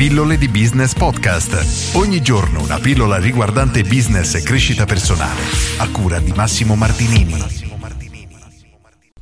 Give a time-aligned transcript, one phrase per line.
[0.00, 1.94] Pillole di Business Podcast.
[1.94, 5.42] Ogni giorno una pillola riguardante business e crescita personale.
[5.76, 7.34] A cura di Massimo Martinini.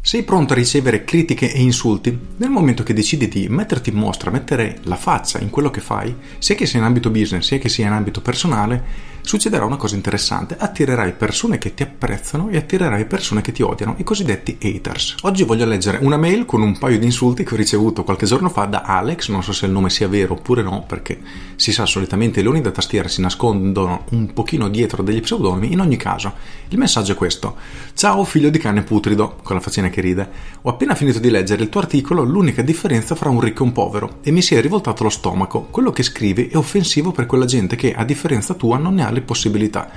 [0.00, 2.16] Sei pronto a ricevere critiche e insulti?
[2.36, 6.14] Nel momento che decidi di metterti in mostra, mettere la faccia in quello che fai,
[6.38, 9.94] sia che sia in ambito business sia che sia in ambito personale, succederà una cosa
[9.94, 10.56] interessante.
[10.58, 15.16] Attirerai persone che ti apprezzano e attirerai persone che ti odiano, i cosiddetti haters.
[15.20, 18.48] Oggi voglio leggere una mail con un paio di insulti che ho ricevuto qualche giorno
[18.48, 21.20] fa da Alex, non so se il nome sia vero oppure no, perché
[21.56, 25.72] si sa solitamente i leoni da tastiera si nascondono un pochino dietro degli pseudonimi.
[25.72, 26.32] In ogni caso,
[26.68, 27.56] il messaggio è questo.
[27.92, 30.26] Ciao figlio di cane putrido, con la faccina che ride.
[30.62, 33.72] Ho appena finito di leggere il tuo articolo L'unica differenza fra un ricco e un
[33.72, 35.66] povero e mi si è rivoltato lo stomaco.
[35.70, 39.10] Quello che scrivi è offensivo per quella gente che, a differenza tua, non ne ha
[39.10, 39.90] le possibilità.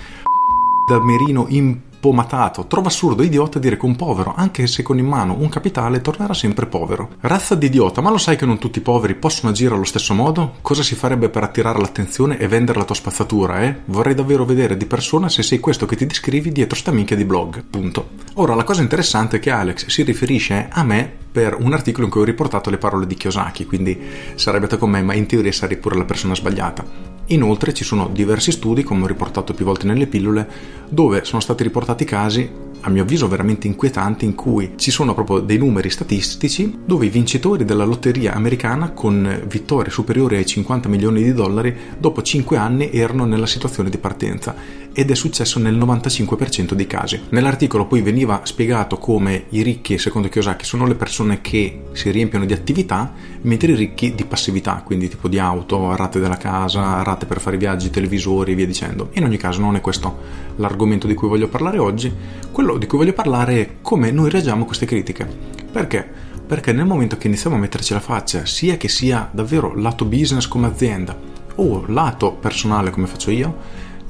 [0.88, 2.66] Da Merino in pomatato.
[2.66, 6.02] Trova assurdo e idiota dire che un povero, anche se con in mano un capitale,
[6.02, 7.12] tornerà sempre povero.
[7.22, 10.14] Razza di idiota, ma lo sai che non tutti i poveri possono agire allo stesso
[10.14, 10.56] modo?
[10.62, 13.82] Cosa si farebbe per attirare l'attenzione e vendere la tua spazzatura, eh?
[13.86, 17.24] Vorrei davvero vedere di persona se sei questo che ti descrivi dietro sta minchia di
[17.24, 17.64] blog.
[17.70, 18.10] Punto.
[18.34, 22.12] Ora, la cosa interessante è che Alex si riferisce a me per un articolo in
[22.12, 23.98] cui ho riportato le parole di Kiyosaki, quindi
[24.36, 27.12] sarebbe con me, ma in teoria sarei pure la persona sbagliata.
[27.28, 30.50] Inoltre ci sono diversi studi, come ho riportato più volte nelle pillole,
[30.90, 32.50] dove sono stati riportati casi
[32.82, 37.10] a mio avviso veramente inquietanti in cui ci sono proprio dei numeri statistici dove i
[37.10, 42.92] vincitori della lotteria americana con vittorie superiori ai 50 milioni di dollari dopo 5 anni
[42.92, 44.56] erano nella situazione di partenza
[44.94, 47.20] ed è successo nel 95% dei casi.
[47.30, 52.46] Nell'articolo poi veniva spiegato come i ricchi, secondo Kiyosaki, sono le persone che si riempiono
[52.46, 57.26] di attività, mentre i ricchi di passività, quindi tipo di auto, rate della casa, rate
[57.26, 59.10] per fare viaggi, televisori e via dicendo.
[59.14, 62.12] In ogni caso non è questo l'argomento di cui voglio parlare oggi,
[62.52, 65.28] quello di cui voglio parlare è come noi reagiamo a queste critiche.
[65.72, 66.08] Perché?
[66.46, 70.48] Perché nel momento che iniziamo a metterci la faccia, sia che sia davvero lato business
[70.48, 71.18] come azienda
[71.56, 73.56] o lato personale come faccio io,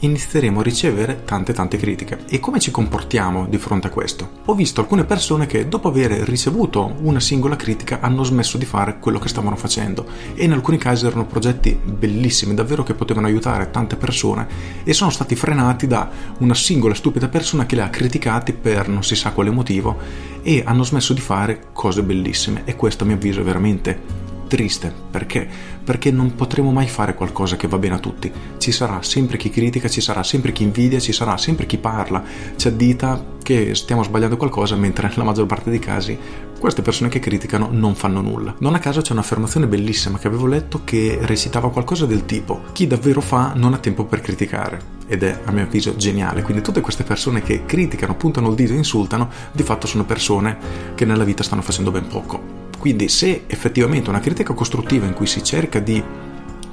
[0.01, 2.19] inizieremo a ricevere tante tante critiche.
[2.27, 4.29] E come ci comportiamo di fronte a questo?
[4.45, 8.97] Ho visto alcune persone che dopo aver ricevuto una singola critica hanno smesso di fare
[8.99, 13.69] quello che stavano facendo e in alcuni casi erano progetti bellissimi, davvero che potevano aiutare
[13.71, 14.47] tante persone
[14.83, 16.09] e sono stati frenati da
[16.39, 19.97] una singola stupida persona che li ha criticati per non si sa quale motivo
[20.41, 24.20] e hanno smesso di fare cose bellissime e questo a mio avviso è veramente
[24.51, 25.47] triste perché?
[25.81, 28.29] Perché non potremo mai fare qualcosa che va bene a tutti.
[28.57, 32.21] Ci sarà sempre chi critica, ci sarà sempre chi invidia, ci sarà sempre chi parla,
[32.57, 36.17] ci addita che stiamo sbagliando qualcosa, mentre nella maggior parte dei casi
[36.59, 38.53] queste persone che criticano non fanno nulla.
[38.59, 42.87] Non a caso c'è un'affermazione bellissima che avevo letto che recitava qualcosa del tipo: chi
[42.87, 44.99] davvero fa non ha tempo per criticare.
[45.07, 46.41] Ed è a mio avviso geniale.
[46.41, 50.57] Quindi tutte queste persone che criticano, puntano il dito e insultano, di fatto sono persone
[50.93, 52.60] che nella vita stanno facendo ben poco.
[52.81, 56.03] Quindi se effettivamente una critica costruttiva in cui si cerca di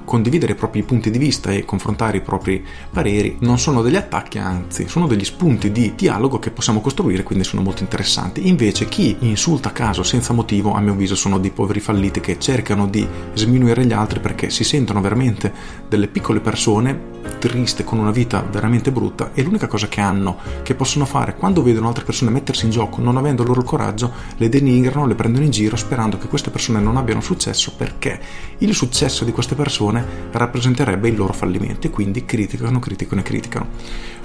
[0.08, 4.38] condividere i propri punti di vista e confrontare i propri pareri non sono degli attacchi,
[4.38, 8.48] anzi sono degli spunti di dialogo che possiamo costruire, quindi sono molto interessanti.
[8.48, 12.38] Invece chi insulta a caso senza motivo, a mio avviso, sono dei poveri falliti che
[12.38, 15.52] cercano di sminuire gli altri perché si sentono veramente
[15.88, 20.74] delle piccole persone triste con una vita veramente brutta e l'unica cosa che hanno, che
[20.74, 24.48] possono fare quando vedono altre persone mettersi in gioco, non avendo loro il coraggio, le
[24.48, 28.20] denigrano, le prendono in giro sperando che queste persone non abbiano successo perché
[28.58, 29.97] il successo di queste persone
[30.30, 33.66] rappresenterebbe il loro fallimento e quindi criticano, criticano e criticano.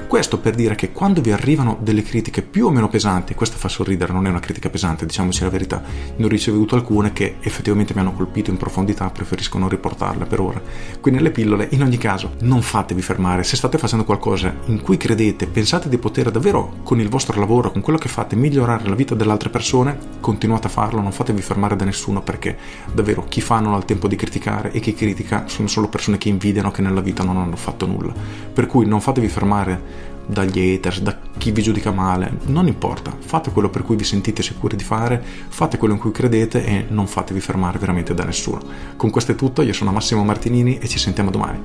[0.08, 3.68] Questo per dire che quando vi arrivano delle critiche più o meno pesanti, questa fa
[3.68, 5.82] sorridere, non è una critica pesante, diciamoci la verità,
[6.16, 10.40] ne ho ricevuto alcune che effettivamente mi hanno colpito in profondità, preferisco non riportarle per
[10.40, 10.62] ora.
[11.02, 14.98] Qui nelle pillole, in ogni caso, non fatevi fermare, se state facendo qualcosa in cui
[14.98, 18.96] credete, pensate di poter davvero con il vostro lavoro, con quello che fate, migliorare la
[18.96, 22.56] vita delle altre persone, continuate a farlo, non fatevi fermare da nessuno perché
[22.94, 26.20] davvero chi fa non ha il tempo di criticare e chi critica sono solo persone
[26.20, 28.14] che invidiano che nella vita non hanno fatto nulla.
[28.54, 29.93] Per cui non fatevi fermare
[30.26, 34.42] dagli haters, da chi vi giudica male, non importa, fate quello per cui vi sentite
[34.42, 38.62] sicuri di fare, fate quello in cui credete e non fatevi fermare veramente da nessuno.
[38.96, 41.60] Con questo è tutto, io sono Massimo Martinini e ci sentiamo domani.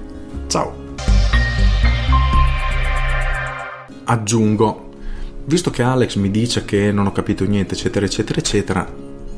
[0.49, 0.87] Ciao!
[4.05, 4.91] Aggiungo,
[5.45, 8.95] visto che Alex mi dice che non ho capito niente, eccetera, eccetera, eccetera,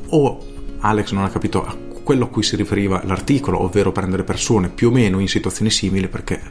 [0.07, 0.45] o
[0.79, 4.87] Alex non ha capito a quello a cui si riferiva l'articolo, ovvero prendere persone più
[4.87, 6.41] o meno in situazioni simili, perché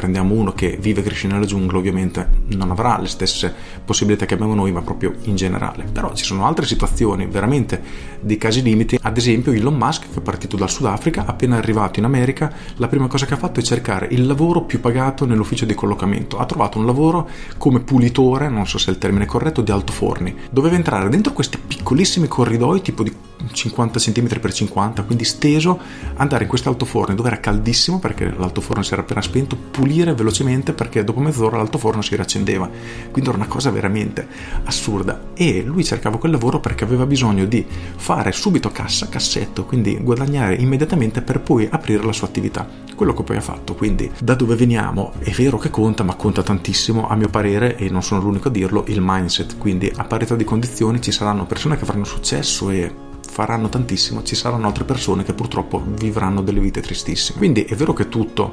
[0.00, 3.52] prendiamo uno che vive e cresce nella giungla, ovviamente non avrà le stesse
[3.84, 5.84] possibilità che abbiamo noi, ma proprio in generale.
[5.92, 7.82] Però ci sono altre situazioni, veramente
[8.18, 8.98] dei casi limiti.
[9.02, 13.08] Ad esempio, Elon Musk, che è partito dal Sudafrica, appena arrivato in America, la prima
[13.08, 16.38] cosa che ha fatto è cercare il lavoro più pagato nell'ufficio di collocamento.
[16.38, 20.34] Ha trovato un lavoro come pulitore, non so se è il termine corretto, di altoforni.
[20.50, 23.12] Doveva entrare dentro questi piccolissimi corridoi, tipo di
[23.52, 25.78] 50 cm x 50, quindi steso,
[26.16, 30.72] andare in questo altoforno dove era caldissimo perché l'altoforno si era appena spento, pulire velocemente
[30.72, 32.68] perché dopo mezz'ora l'altoforno si riaccendeva.
[33.10, 34.26] Quindi era una cosa veramente
[34.64, 35.28] assurda.
[35.34, 37.64] E lui cercava quel lavoro perché aveva bisogno di
[37.96, 42.68] fare subito cassa, cassetto, quindi guadagnare immediatamente per poi aprire la sua attività.
[42.94, 43.74] Quello che poi ha fatto.
[43.74, 47.88] Quindi da dove veniamo è vero che conta, ma conta tantissimo a mio parere, e
[47.88, 49.56] non sono l'unico a dirlo, il mindset.
[49.58, 54.34] Quindi a parità di condizioni ci saranno persone che avranno successo e faranno tantissimo, ci
[54.34, 57.38] saranno altre persone che purtroppo vivranno delle vite tristissime.
[57.38, 58.52] Quindi è vero che tutto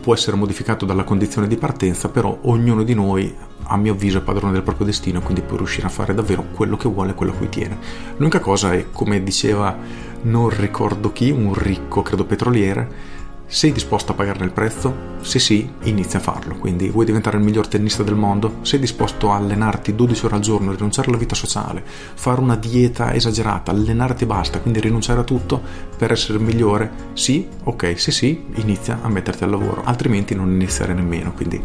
[0.00, 3.34] può essere modificato dalla condizione di partenza, però ognuno di noi,
[3.64, 6.78] a mio avviso, è padrone del proprio destino, quindi può riuscire a fare davvero quello
[6.78, 7.76] che vuole, quello a cui tiene.
[8.16, 9.76] L'unica cosa è, come diceva
[10.22, 13.13] non ricordo chi, un ricco, credo petroliere,
[13.46, 15.12] sei disposto a pagarne il prezzo?
[15.20, 16.56] Se sì, inizia a farlo.
[16.56, 18.56] Quindi vuoi diventare il miglior tennista del mondo?
[18.62, 23.12] Sei disposto a allenarti 12 ore al giorno, rinunciare alla vita sociale, fare una dieta
[23.14, 25.60] esagerata, allenarti basta, quindi rinunciare a tutto
[25.96, 26.90] per essere il migliore?
[27.12, 27.46] Sì?
[27.64, 31.32] Ok, se sì, inizia a metterti al lavoro, altrimenti non iniziare nemmeno.
[31.32, 31.62] Quindi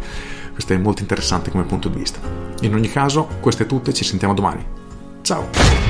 [0.52, 2.20] questo è molto interessante come punto di vista.
[2.60, 4.64] In ogni caso, queste tutte, ci sentiamo domani.
[5.22, 5.89] Ciao!